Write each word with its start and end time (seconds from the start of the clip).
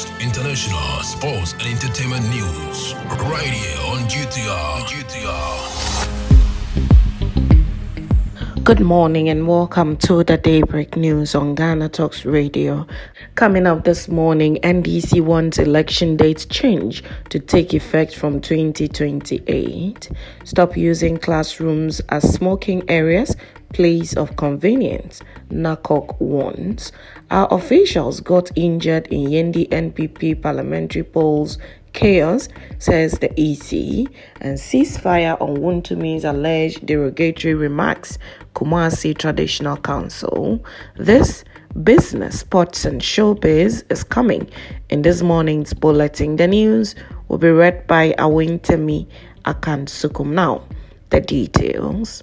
latest 0.00 0.22
international 0.22 1.02
sports 1.02 1.52
and 1.54 1.62
entertainment 1.62 2.28
news 2.30 2.94
right 3.28 3.50
here 3.50 3.78
on 3.86 3.98
GTR. 4.08 4.84
GTR. 4.86 5.80
Good 8.62 8.80
morning 8.80 9.28
and 9.28 9.48
welcome 9.48 9.96
to 9.98 10.22
the 10.22 10.36
Daybreak 10.36 10.96
News 10.96 11.34
on 11.34 11.54
Ghana 11.54 11.88
Talks 11.88 12.24
Radio. 12.24 12.86
Coming 13.34 13.66
up 13.66 13.84
this 13.84 14.06
morning, 14.06 14.58
NDC 14.62 15.22
wants 15.22 15.58
election 15.58 16.16
dates 16.16 16.44
change 16.44 17.02
to 17.30 17.40
take 17.40 17.74
effect 17.74 18.14
from 18.14 18.40
2028. 18.40 20.10
Stop 20.44 20.76
using 20.76 21.16
classrooms 21.18 22.00
as 22.10 22.32
smoking 22.32 22.88
areas, 22.88 23.34
place 23.72 24.14
of 24.14 24.36
convenience, 24.36 25.20
NACOC 25.50 26.20
warns. 26.20 26.92
Our 27.30 27.48
officials 27.52 28.20
got 28.20 28.50
injured 28.56 29.06
in 29.08 29.28
Yendi 29.28 29.68
NPP 29.68 30.42
parliamentary 30.42 31.04
polls 31.04 31.58
Chaos, 31.92 32.48
says 32.78 33.18
the 33.18 33.30
EC, 33.32 34.08
and 34.40 34.56
ceasefire 34.58 35.40
on 35.40 35.56
Wontumi's 35.56 36.24
alleged 36.24 36.86
derogatory 36.86 37.54
remarks, 37.54 38.16
Kumasi 38.54 39.16
Traditional 39.16 39.76
Council. 39.76 40.64
This 40.96 41.44
business, 41.82 42.40
sports, 42.40 42.84
and 42.84 43.00
showbiz 43.00 43.82
is 43.90 44.04
coming 44.04 44.48
in 44.88 45.02
this 45.02 45.22
morning's 45.22 45.74
bulletin. 45.74 46.36
The 46.36 46.46
news 46.46 46.94
will 47.28 47.38
be 47.38 47.50
read 47.50 47.86
by 47.86 48.12
Awintemi 48.18 49.06
Akan 49.44 49.86
Sukum. 49.86 50.32
Now, 50.32 50.62
the 51.10 51.20
details. 51.20 52.22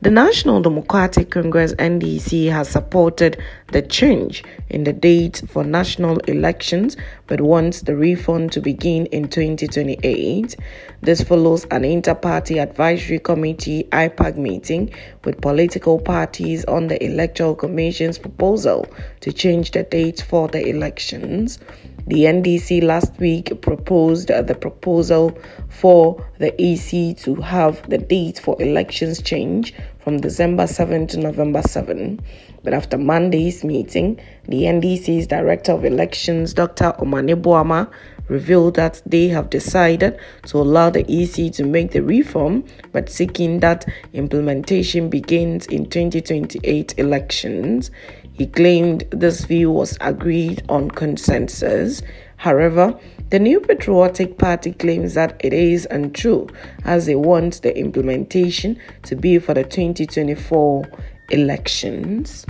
The 0.00 0.10
National 0.10 0.62
Democratic 0.62 1.30
Congress 1.30 1.74
NDC 1.74 2.50
has 2.50 2.68
supported 2.68 3.36
the 3.72 3.82
change 3.82 4.44
in 4.70 4.84
the 4.84 4.92
date 4.92 5.42
for 5.48 5.64
national 5.64 6.18
elections 6.20 6.96
but 7.26 7.40
wants 7.40 7.82
the 7.82 7.96
refund 7.96 8.52
to 8.52 8.60
begin 8.60 9.06
in 9.06 9.28
2028. 9.28 10.56
This 11.02 11.20
follows 11.22 11.66
an 11.72 11.84
inter-party 11.84 12.58
advisory 12.58 13.18
committee 13.18 13.84
IPAC 13.90 14.36
meeting 14.36 14.94
with 15.24 15.40
political 15.40 15.98
parties 15.98 16.64
on 16.66 16.86
the 16.86 17.04
Electoral 17.04 17.56
Commission's 17.56 18.18
proposal 18.18 18.86
to 19.20 19.32
change 19.32 19.72
the 19.72 19.82
date 19.82 20.24
for 20.28 20.46
the 20.48 20.64
elections. 20.64 21.58
The 22.06 22.24
NDC 22.24 22.82
last 22.82 23.18
week 23.18 23.60
proposed 23.60 24.30
uh, 24.30 24.40
the 24.42 24.54
proposal 24.54 25.36
for 25.68 26.24
the 26.38 26.54
EC 26.58 27.16
to 27.18 27.34
have 27.36 27.86
the 27.90 27.98
date 27.98 28.38
for 28.38 28.60
elections 28.62 29.20
change 29.20 29.74
from 29.98 30.18
December 30.18 30.66
7 30.66 31.06
to 31.08 31.18
November 31.18 31.60
7. 31.60 32.18
But 32.62 32.72
after 32.72 32.96
Monday's 32.96 33.62
meeting, 33.62 34.18
the 34.46 34.62
NDC's 34.62 35.26
Director 35.26 35.72
of 35.72 35.84
Elections, 35.84 36.54
Dr. 36.54 36.94
Omane 36.98 37.40
Boamah, 37.42 37.90
revealed 38.28 38.76
that 38.76 39.02
they 39.04 39.28
have 39.28 39.50
decided 39.50 40.18
to 40.46 40.58
allow 40.58 40.90
the 40.90 41.04
EC 41.10 41.52
to 41.54 41.64
make 41.64 41.90
the 41.92 42.02
reform, 42.02 42.64
but 42.92 43.10
seeking 43.10 43.60
that 43.60 43.84
implementation 44.12 45.08
begins 45.08 45.66
in 45.66 45.86
2028 45.86 46.94
elections. 46.98 47.90
He 48.32 48.46
claimed 48.46 49.04
this 49.10 49.44
view 49.44 49.70
was 49.70 49.98
agreed 50.00 50.62
on 50.68 50.90
consensus. 50.90 52.02
However, 52.36 52.98
the 53.30 53.38
New 53.38 53.60
Patriotic 53.60 54.38
Party 54.38 54.72
claims 54.72 55.14
that 55.14 55.36
it 55.40 55.52
is 55.52 55.86
untrue 55.90 56.48
as 56.84 57.06
they 57.06 57.16
want 57.16 57.60
the 57.62 57.76
implementation 57.76 58.78
to 59.02 59.16
be 59.16 59.38
for 59.38 59.54
the 59.54 59.64
2024 59.64 60.86
elections. 61.30 62.46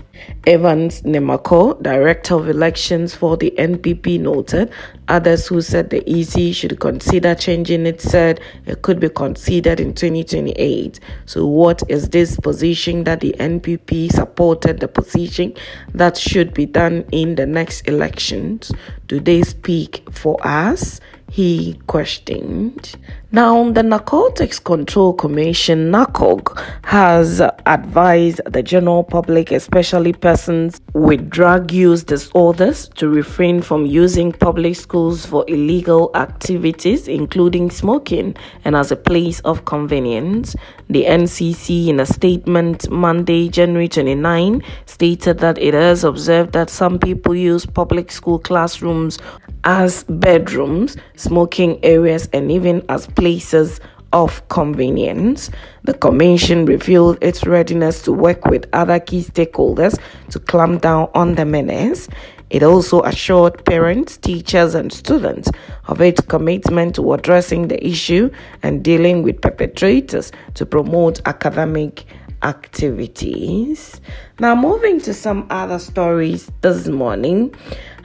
Evans 0.47 1.03
Nimako, 1.03 1.81
Director 1.83 2.35
of 2.35 2.49
Elections 2.49 3.15
for 3.15 3.37
the 3.37 3.53
NPP, 3.59 4.21
noted 4.21 4.71
others 5.09 5.47
who 5.47 5.61
said 5.61 5.91
the 5.91 6.03
EC 6.09 6.55
should 6.55 6.79
consider 6.81 7.35
changing 7.35 7.87
it 7.87 8.01
said 8.01 8.41
it 8.67 8.83
could 8.83 9.01
be 9.01 9.09
considered 9.09 9.81
in 9.81 9.95
2028. 9.95 11.01
So, 11.27 11.47
what 11.47 11.83
is 11.89 12.09
this 12.11 12.37
position 12.37 13.05
that 13.05 13.21
the 13.21 13.35
NPP 13.39 14.13
supported 14.13 14.81
the 14.81 14.89
position 14.89 15.55
that 15.95 16.17
should 16.17 16.55
be 16.55 16.67
done 16.67 17.05
in 17.13 17.35
the 17.35 17.47
next 17.47 17.89
elections? 17.89 18.73
Do 19.07 19.21
they 19.21 19.43
speak 19.43 20.07
for 20.11 20.37
us? 20.47 21.01
he 21.31 21.79
questioned. 21.87 22.97
Now, 23.31 23.71
the 23.71 23.83
Narcotics 23.83 24.59
Control 24.59 25.13
Commission, 25.13 25.93
NACOC, 25.93 26.59
has 26.87 27.43
advised 27.67 28.41
the 28.47 28.63
general 28.63 29.05
public, 29.05 29.53
especially 29.53 30.15
persons 30.15 30.81
with 30.95 31.29
drug 31.29 31.71
use 31.71 32.03
disorders, 32.03 32.89
to 32.95 33.07
refrain 33.07 33.61
from 33.61 33.85
using 33.85 34.33
public 34.33 34.77
schools 34.77 35.27
for 35.27 35.45
illegal 35.47 36.11
activities, 36.15 37.07
including 37.07 37.71
smoking, 37.71 38.35
and 38.65 38.75
as 38.75 38.91
a 38.91 38.97
place 38.97 39.41
of 39.41 39.67
convenience. 39.67 40.57
The 40.89 41.05
NCC, 41.05 41.89
in 41.89 42.01
a 42.01 42.07
statement 42.07 42.91
Monday, 42.91 43.51
January 43.51 43.89
29, 43.89 44.63
stated 44.87 45.41
that 45.41 45.59
it 45.59 45.75
has 45.75 46.03
observed 46.03 46.53
that 46.55 46.71
some 46.71 46.99
people 46.99 47.35
use 47.35 47.67
public 47.67 48.11
school 48.11 48.39
classrooms 48.39 49.19
as 49.65 50.05
bedrooms, 50.05 50.97
smoking 51.17 51.79
areas, 51.85 52.29
and 52.33 52.51
even 52.51 52.83
as 52.89 53.07
places 53.19 53.81
of 54.13 54.49
convenience. 54.49 55.51
The 55.83 55.95
Commission 55.95 56.65
revealed 56.65 57.19
its 57.21 57.45
readiness 57.45 58.01
to 58.03 58.13
work 58.13 58.47
with 58.47 58.67
other 58.73 59.01
key 59.01 59.23
stakeholders 59.23 60.01
to 60.31 60.39
clamp 60.39 60.83
down 60.83 61.11
on 61.15 61.35
the 61.35 61.45
menace. 61.45 62.09
It 62.51 62.63
also 62.63 63.03
assured 63.03 63.65
parents, 63.67 64.17
teachers, 64.17 64.75
and 64.75 64.93
students 64.93 65.51
of 65.89 66.01
its 66.01 66.21
commitment 66.21 66.95
to 66.95 67.13
addressing 67.13 67.69
the 67.69 67.85
issue 67.85 68.31
and 68.63 68.83
dealing 68.83 69.23
with 69.23 69.43
perpetrators 69.43 70.33
to 70.55 70.65
promote 70.65 71.21
academic 71.27 72.07
activities. 72.43 74.01
Now, 74.39 74.55
moving 74.55 75.01
to 75.01 75.13
some 75.13 75.47
other 75.51 75.79
stories 75.79 76.51
this 76.61 76.87
morning. 76.87 77.55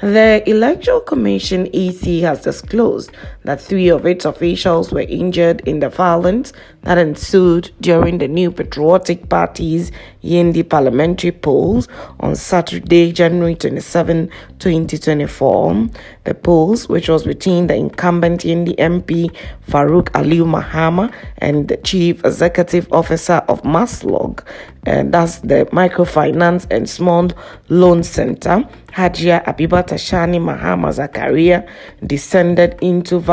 The 0.02 0.44
Electoral 0.50 1.00
Commission 1.00 1.70
EC 1.72 2.22
has 2.24 2.42
disclosed 2.42 3.12
that 3.44 3.62
three 3.62 3.90
of 3.90 4.06
its 4.06 4.26
officials 4.26 4.92
were 4.92 5.02
injured 5.02 5.62
in 5.68 5.80
the 5.80 5.90
violence 5.90 6.54
that 6.84 6.98
ensued 6.98 7.72
during 7.82 8.18
the 8.18 8.28
New 8.28 8.52
Patriotic 8.52 9.30
Party's 9.30 9.92
Yendi 10.24 10.68
parliamentary 10.68 11.32
polls 11.32 11.88
on 12.20 12.36
Saturday, 12.36 13.12
January 13.12 13.56
27, 13.56 14.30
2024. 14.60 15.88
The 16.24 16.34
polls, 16.34 16.88
which 16.88 17.10
was 17.10 17.24
between 17.24 17.68
the 17.68 17.76
incumbent 17.76 18.42
Yendi 18.42 18.76
MP 18.78 19.36
Farouk 19.68 20.06
Aliu 20.12 20.46
Mahama 20.46 21.14
and 21.40 21.68
the 21.68 21.78
Chief 21.78 22.24
Executive 22.24 22.92
Officer 22.92 23.44
of 23.48 23.62
MASLOC, 23.64 24.46
and 24.86 25.14
that's 25.14 25.40
the 25.40 25.66
Microfinance 25.72 26.68
and 26.70 26.90
Small 26.90 27.30
Loan 27.70 28.04
Center, 28.04 28.68
Hajia 28.92 29.44
Abibata 29.46 29.96
Shani 29.96 30.40
Mahama 30.40 30.92
Zakaria, 30.94 31.68
descended 32.06 32.78
into 32.82 33.20
violence 33.20 33.33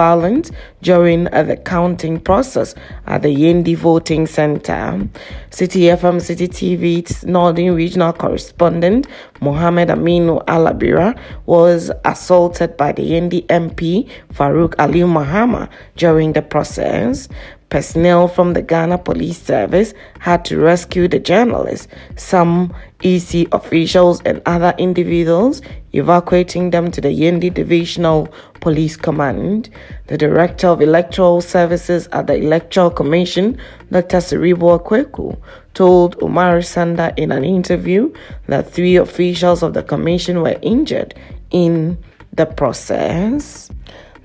during 0.83 1.27
uh, 1.35 1.43
the 1.43 1.57
counting 1.57 2.19
process 2.19 2.75
at 3.07 3.23
the 3.23 3.29
Yendi 3.29 3.77
Voting 3.77 4.27
Center. 4.27 5.09
City 5.51 5.81
FM 5.83 6.21
City 6.21 6.49
TV's 6.49 7.25
Northern 7.25 7.75
Regional 7.75 8.13
Correspondent 8.13 9.07
Mohammed 9.41 9.89
Aminu 9.89 10.43
Alabira 10.47 11.15
was 11.47 11.91
assaulted 12.05 12.77
by 12.77 12.93
the 12.93 13.03
Yendi 13.03 13.47
MP 13.47 14.09
Farouk 14.33 14.75
Aliu 14.77 15.07
Mahama 15.07 15.69
during 15.97 16.33
the 16.33 16.43
process. 16.43 17.29
Personnel 17.71 18.27
from 18.27 18.55
the 18.55 18.63
Ghana 18.63 18.99
Police 18.99 19.41
Service 19.41 19.95
had 20.19 20.45
to 20.47 20.59
rescue 20.59 21.07
the 21.07 21.21
journalist, 21.21 21.87
some 22.17 22.75
EC 23.05 23.47
officials 23.53 24.21
and 24.23 24.43
other 24.45 24.75
individuals, 24.77 25.63
evacuating 25.93 26.71
them 26.71 26.91
to 26.91 27.01
the 27.01 27.09
Yendi 27.09 27.53
Divisional 27.53 28.29
Police 28.61 28.97
Command. 28.97 29.71
The 30.07 30.19
Director 30.19 30.69
of 30.69 30.81
Electoral 30.81 31.41
Services 31.41 32.09
at 32.13 32.27
the 32.27 32.35
Electoral 32.35 32.91
Commission, 32.91 33.59
Dr. 33.91 34.19
Serebour 34.19 34.85
Quaicoe, 34.85 35.39
told 35.75 36.17
Umaru 36.19 36.63
Sanda 36.63 37.17
in 37.17 37.33
an 37.33 37.45
interview 37.45 38.13
that 38.47 38.71
three 38.71 38.97
officials 38.97 39.63
of 39.63 39.75
the 39.75 39.83
Commission 39.83 40.43
were 40.43 40.59
injured 40.63 41.15
in 41.51 41.99
the 42.33 42.47
process. 42.47 43.71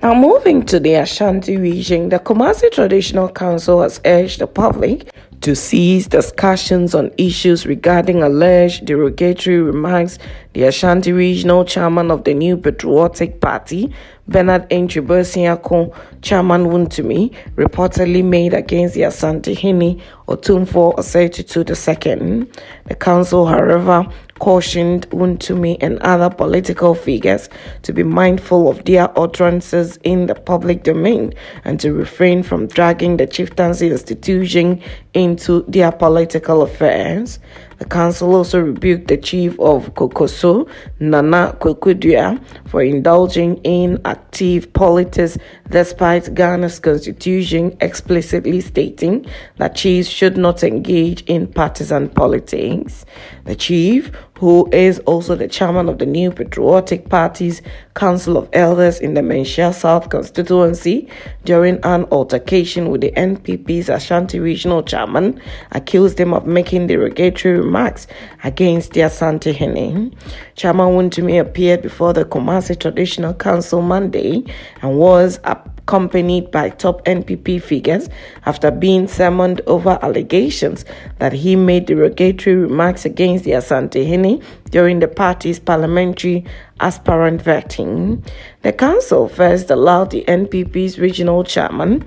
Now, 0.02 0.14
moving 0.14 0.64
to 0.66 0.78
the 0.78 0.94
Ashanti 0.94 1.56
region, 1.56 2.10
the 2.10 2.18
Kumasi 2.18 2.70
Traditional 2.70 3.30
Council 3.30 3.82
has 3.82 4.00
urged 4.04 4.40
the 4.40 4.46
public 4.46 5.10
to 5.40 5.54
cease 5.54 6.06
discussions 6.06 6.94
on 6.94 7.10
issues 7.18 7.66
regarding 7.66 8.22
alleged 8.22 8.84
derogatory 8.84 9.60
remarks. 9.60 10.18
The 10.54 10.64
Ashanti 10.64 11.12
Regional 11.12 11.64
Chairman 11.64 12.10
of 12.10 12.24
the 12.24 12.34
New 12.34 12.56
Patriotic 12.56 13.40
Party, 13.40 13.92
Bernard 14.28 14.68
Antwi 14.70 15.94
Chairman 16.22 16.66
Wontumi, 16.66 17.32
reportedly 17.54 18.24
made 18.24 18.54
against 18.54 18.94
the 18.94 19.02
Asantehene 19.02 20.00
Otumfuo 20.26 20.96
Osei 20.96 21.28
II. 21.28 22.46
The 22.86 22.94
council, 22.96 23.46
however, 23.46 24.04
cautioned 24.38 25.08
Wontumi 25.10 25.78
and 25.80 25.98
other 26.00 26.28
political 26.28 26.94
figures 26.94 27.48
to 27.82 27.92
be 27.92 28.02
mindful 28.02 28.68
of 28.68 28.84
their 28.84 29.16
utterances 29.18 29.98
in 30.02 30.26
the 30.26 30.34
public 30.34 30.82
domain 30.82 31.32
and 31.64 31.80
to 31.80 31.92
refrain 31.92 32.42
from 32.42 32.66
dragging 32.66 33.16
the 33.16 33.26
chieftaincy 33.26 33.90
institution 33.90 34.82
into 35.14 35.62
their 35.68 35.92
political 35.92 36.62
affairs. 36.62 37.38
The 37.78 37.84
council 37.84 38.34
also 38.34 38.60
rebuked 38.60 39.08
the 39.08 39.18
chief 39.18 39.58
of 39.60 39.94
Kokoso, 39.94 40.68
Nana 40.98 41.56
Kwaku 41.60 41.94
Duah, 41.94 42.40
for 42.68 42.82
indulging 42.82 43.56
in 43.64 44.00
active 44.04 44.72
politics 44.72 45.36
despite 45.68 46.34
Ghana's 46.34 46.78
constitution 46.78 47.76
explicitly 47.80 48.60
stating 48.62 49.26
that 49.58 49.74
chiefs 49.74 50.08
should 50.08 50.38
not 50.38 50.62
engage 50.62 51.22
in 51.22 51.46
partisan 51.46 52.08
politics. 52.08 53.04
The 53.44 53.54
chief, 53.54 54.10
who 54.38 54.68
is 54.70 54.98
also 55.00 55.34
the 55.34 55.48
chairman 55.48 55.88
of 55.88 55.98
the 55.98 56.06
New 56.06 56.30
Patriotic 56.30 57.08
Party's 57.08 57.62
Council 57.94 58.36
of 58.36 58.48
Elders 58.52 59.00
in 59.00 59.14
the 59.14 59.22
Manhyia 59.22 59.74
South 59.74 60.10
constituency, 60.10 61.08
during 61.44 61.78
an 61.84 62.04
altercation 62.10 62.90
with 62.90 63.00
the 63.00 63.12
NPP's 63.12 63.88
Ashanti 63.88 64.38
Regional 64.38 64.82
Chairman, 64.82 65.40
accused 65.72 66.20
him 66.20 66.34
of 66.34 66.46
making 66.46 66.86
derogatory 66.86 67.58
remarks 67.58 68.06
against 68.44 68.92
the 68.92 69.00
Asantehene. 69.00 70.14
Chairman 70.54 70.88
Wontumi 70.88 71.40
appeared 71.40 71.82
before 71.82 72.12
the 72.12 72.24
Kumasi 72.24 72.78
Traditional 72.78 73.32
Council 73.34 73.80
Monday 73.80 74.44
and 74.82 74.98
was 74.98 75.40
accompanied 75.86 76.50
by 76.50 76.68
top 76.68 77.04
NPP 77.04 77.62
figures 77.62 78.08
after 78.44 78.72
being 78.72 79.06
summoned 79.06 79.60
over 79.68 80.00
allegations 80.02 80.84
that 81.20 81.32
he 81.32 81.54
made 81.54 81.86
derogatory 81.86 82.56
remarks 82.56 83.04
against 83.04 83.44
the 83.44 83.52
Asantehene 83.52 84.42
during 84.70 84.98
the 84.98 85.06
party's 85.06 85.60
parliamentary 85.60 86.44
aspirant 86.80 87.40
vetting. 87.40 88.20
The 88.62 88.72
council 88.72 89.28
first 89.28 89.70
allowed 89.70 90.10
the 90.10 90.24
NPP's 90.24 90.98
regional 90.98 91.44
chairman, 91.44 92.04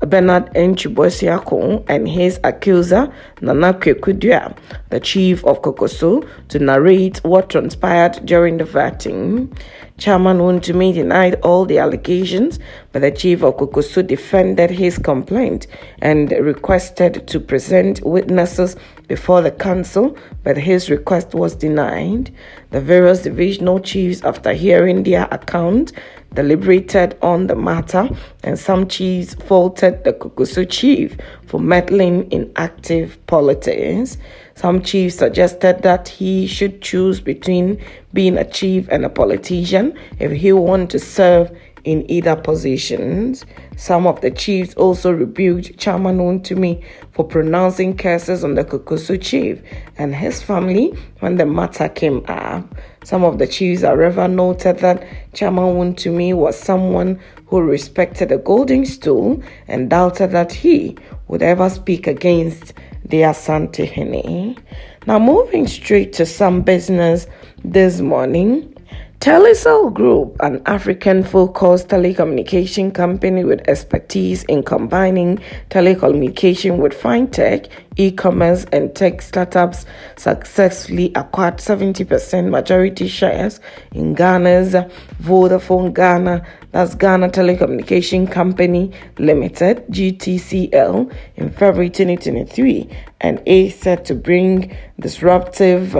Bernard 0.00 0.52
Antwi 0.54 0.94
Boasiako 0.94 1.84
and 1.88 2.08
his 2.08 2.38
accuser, 2.44 3.10
Nana 3.40 3.72
Kwaku 3.72 4.18
Duah, 4.18 4.54
the 4.90 5.00
chief 5.00 5.44
of 5.46 5.62
Kokoso, 5.62 6.28
to 6.48 6.58
narrate 6.58 7.18
what 7.18 7.48
transpired 7.48 8.20
during 8.26 8.58
the 8.58 8.64
vetting. 8.64 9.56
Chairman 10.02 10.38
Wontumi 10.38 10.92
denied 10.92 11.36
all 11.44 11.64
the 11.64 11.78
allegations, 11.78 12.58
but 12.90 13.02
the 13.02 13.12
chief 13.12 13.44
of 13.44 13.56
Kokoso 13.56 14.04
defended 14.04 14.68
his 14.68 14.98
complaint 14.98 15.68
and 16.00 16.32
requested 16.32 17.28
to 17.28 17.38
present 17.38 18.04
witnesses 18.04 18.74
before 19.06 19.42
the 19.42 19.52
council, 19.52 20.18
but 20.42 20.56
his 20.56 20.90
request 20.90 21.34
was 21.34 21.54
denied. 21.54 22.34
The 22.72 22.80
various 22.80 23.22
divisional 23.22 23.78
chiefs, 23.78 24.24
after 24.24 24.52
hearing 24.52 25.04
their 25.04 25.28
account, 25.30 25.92
deliberated 26.34 27.16
on 27.22 27.46
the 27.46 27.54
matter, 27.54 28.08
and 28.42 28.58
some 28.58 28.88
chiefs 28.88 29.34
faulted 29.34 30.02
the 30.02 30.14
Kokoso 30.14 30.68
chief 30.68 31.16
for 31.46 31.60
meddling 31.60 32.28
in 32.32 32.50
active 32.56 33.24
politics. 33.28 34.18
Some 34.54 34.82
chiefs 34.82 35.16
suggested 35.16 35.82
that 35.82 36.08
he 36.08 36.46
should 36.46 36.82
choose 36.82 37.20
between 37.20 37.82
being 38.12 38.36
a 38.36 38.44
chief 38.44 38.86
and 38.90 39.04
a 39.04 39.08
politician 39.08 39.96
if 40.18 40.30
he 40.32 40.52
wanted 40.52 40.90
to 40.90 40.98
serve 40.98 41.50
in 41.84 42.08
either 42.10 42.36
positions. 42.36 43.44
Some 43.76 44.06
of 44.06 44.20
the 44.20 44.30
chiefs 44.30 44.74
also 44.74 45.10
rebuked 45.10 45.78
Chairman 45.78 46.18
Wontumi 46.18 46.84
for 47.12 47.24
pronouncing 47.24 47.96
curses 47.96 48.44
on 48.44 48.54
the 48.54 48.64
Kokoso 48.64 49.20
chief 49.20 49.60
and 49.98 50.14
his 50.14 50.42
family 50.42 50.96
when 51.20 51.36
the 51.36 51.46
matter 51.46 51.88
came 51.88 52.24
up. 52.28 52.74
Some 53.04 53.24
of 53.24 53.38
the 53.38 53.46
chiefs, 53.46 53.82
however, 53.82 54.28
noted 54.28 54.78
that 54.78 55.04
Chairman 55.32 55.74
Wontumi 55.74 56.34
was 56.34 56.58
someone 56.58 57.20
who 57.46 57.60
respected 57.60 58.28
the 58.28 58.38
golden 58.38 58.86
stool 58.86 59.42
and 59.66 59.90
doubted 59.90 60.30
that 60.30 60.52
he 60.52 60.96
would 61.28 61.42
ever 61.42 61.68
speak 61.68 62.06
against 62.06 62.74
the 63.04 63.22
Asantehene. 63.22 64.58
Now, 65.06 65.18
moving 65.18 65.66
straight 65.66 66.12
to 66.14 66.26
some 66.26 66.62
business 66.62 67.26
this 67.64 68.00
morning. 68.00 68.68
Telecel 69.22 69.94
Group, 69.94 70.36
an 70.40 70.60
African 70.66 71.22
focused 71.22 71.86
telecommunication 71.86 72.92
company 72.92 73.44
with 73.44 73.60
expertise 73.68 74.42
in 74.44 74.64
combining 74.64 75.38
telecommunication 75.70 76.78
with 76.78 76.92
fintech, 76.92 77.68
e 77.96 78.10
commerce, 78.10 78.66
and 78.72 78.92
tech 78.96 79.22
startups, 79.22 79.86
successfully 80.16 81.12
acquired 81.14 81.58
70% 81.58 82.50
majority 82.50 83.06
shares 83.06 83.60
in 83.92 84.14
Ghana's 84.14 84.74
Vodafone 85.22 85.94
Ghana, 85.94 86.44
that's 86.72 86.94
Ghana 86.94 87.28
Telecommunication 87.28 88.30
Company 88.32 88.92
Limited, 89.18 89.86
GTCL, 89.88 91.12
in 91.36 91.50
February 91.50 91.90
2023, 91.90 92.88
and 93.20 93.42
is 93.44 93.74
set 93.74 94.06
to 94.06 94.14
bring 94.14 94.74
disruptive 94.98 95.94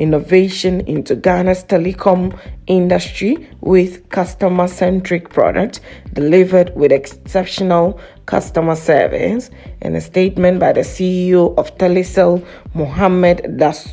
innovation 0.00 0.80
into 0.82 1.14
Ghana's 1.14 1.62
telecom 1.62 2.36
industry 2.66 3.48
with 3.60 4.08
customer 4.10 4.68
centric 4.68 5.30
products 5.30 5.80
delivered 6.12 6.74
with 6.74 6.92
exceptional 6.92 8.00
customer 8.26 8.74
service. 8.74 9.50
In 9.82 9.94
a 9.94 10.00
statement 10.00 10.58
by 10.58 10.72
the 10.72 10.80
CEO 10.80 11.56
of 11.56 11.76
Telecel, 11.78 12.44
Mohamed 12.74 13.38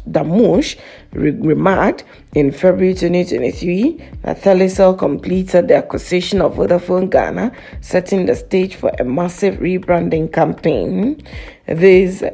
Damush, 0.09 0.75
re- 1.11 1.31
remarked 1.31 2.03
in 2.33 2.51
February 2.51 2.95
2023 2.95 4.09
that 4.23 4.41
Telecel 4.41 4.97
completed 4.97 5.67
the 5.67 5.75
acquisition 5.75 6.41
of 6.41 6.55
Vodafone 6.55 7.11
Ghana, 7.11 7.51
setting 7.81 8.25
the 8.25 8.35
stage 8.35 8.75
for 8.75 8.91
a 8.99 9.03
massive 9.03 9.55
rebranding 9.59 10.33
campaign. 10.33 11.21
This 11.67 12.23
uh, 12.23 12.31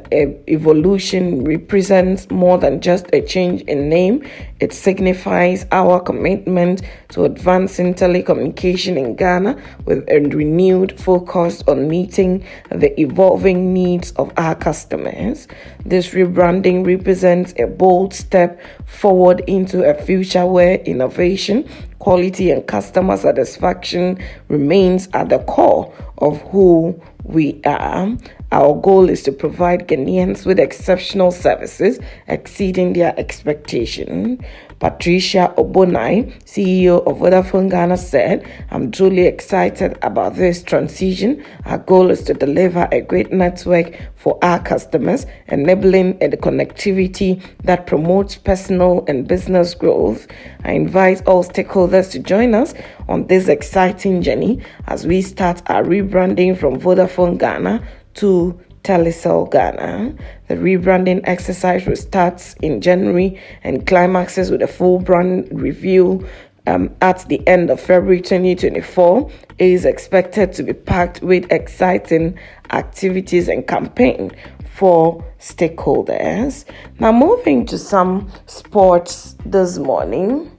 evolution 0.48 1.44
represents 1.44 2.30
more 2.30 2.58
than 2.58 2.80
just 2.80 3.06
a 3.12 3.20
change 3.20 3.60
in 3.62 3.88
name, 3.88 4.26
it 4.58 4.72
signifies 4.72 5.66
our 5.70 6.00
commitment 6.00 6.29
to 6.38 7.24
advancing 7.24 7.94
telecommunication 7.94 8.96
in 8.96 9.16
Ghana 9.16 9.60
with 9.84 10.08
a 10.08 10.20
renewed 10.20 10.98
focus 11.00 11.62
on 11.66 11.88
meeting 11.88 12.44
the 12.70 12.98
evolving 13.00 13.72
needs 13.72 14.12
of 14.12 14.32
our 14.36 14.54
customers. 14.54 15.48
This 15.84 16.10
rebranding 16.10 16.86
represents 16.86 17.54
a 17.58 17.66
bold 17.66 18.14
step 18.14 18.60
forward 18.86 19.40
into 19.46 19.88
a 19.88 19.94
future 19.94 20.46
where 20.46 20.76
innovation, 20.76 21.68
quality, 21.98 22.50
and 22.50 22.66
customer 22.66 23.16
satisfaction 23.16 24.18
remains 24.48 25.08
at 25.12 25.28
the 25.28 25.38
core 25.40 25.92
of 26.18 26.40
who 26.50 27.00
we 27.24 27.60
are. 27.64 28.16
Our 28.52 28.74
goal 28.80 29.08
is 29.08 29.22
to 29.22 29.32
provide 29.32 29.86
Ghanaians 29.86 30.44
with 30.44 30.58
exceptional 30.58 31.30
services 31.30 32.00
exceeding 32.26 32.94
their 32.94 33.16
expectation. 33.16 34.44
Patricia 34.80 35.54
Obo-Nai, 35.56 36.22
CEO 36.46 37.06
of 37.06 37.18
Vodafone 37.18 37.70
Ghana, 37.70 37.96
said, 37.96 38.50
I'm 38.70 38.90
truly 38.90 39.26
excited 39.26 39.98
about 40.02 40.34
this 40.34 40.64
transition. 40.64 41.44
Our 41.66 41.78
goal 41.78 42.10
is 42.10 42.22
to 42.22 42.34
deliver 42.34 42.88
a 42.90 43.02
great 43.02 43.30
network 43.30 43.96
for 44.16 44.36
our 44.42 44.58
customers, 44.58 45.26
enabling 45.48 46.12
a 46.22 46.30
connectivity 46.30 47.40
that 47.62 47.86
promotes 47.86 48.34
personal 48.34 49.04
and 49.06 49.28
business 49.28 49.74
growth. 49.74 50.26
I 50.64 50.72
invite 50.72 51.24
all 51.26 51.44
stakeholders 51.44 52.10
to 52.12 52.18
join 52.18 52.54
us 52.54 52.74
on 53.08 53.26
this 53.28 53.48
exciting 53.48 54.22
journey 54.22 54.60
as 54.86 55.06
we 55.06 55.22
start 55.22 55.62
our 55.66 55.84
rebranding 55.84 56.58
from 56.58 56.80
Vodafone 56.80 57.38
Ghana 57.38 57.86
to 58.14 58.58
Telecel 58.82 59.50
Ghana. 59.50 60.14
The 60.48 60.54
rebranding 60.54 61.20
exercise 61.24 61.86
will 61.86 61.96
start 61.96 62.54
in 62.62 62.80
January 62.80 63.40
and 63.62 63.86
climaxes 63.86 64.50
with 64.50 64.62
a 64.62 64.66
full 64.66 64.98
brand 64.98 65.48
review 65.52 66.26
um, 66.66 66.94
at 67.00 67.26
the 67.28 67.46
end 67.48 67.70
of 67.70 67.80
February 67.80 68.20
2024 68.20 69.30
is 69.58 69.84
expected 69.84 70.52
to 70.52 70.62
be 70.62 70.72
packed 70.72 71.22
with 71.22 71.50
exciting 71.50 72.38
activities 72.70 73.48
and 73.48 73.66
campaign 73.66 74.30
for 74.74 75.24
stakeholders. 75.38 76.64
Now, 76.98 77.12
moving 77.12 77.66
to 77.66 77.78
some 77.78 78.30
sports 78.46 79.36
this 79.44 79.78
morning. 79.78 80.50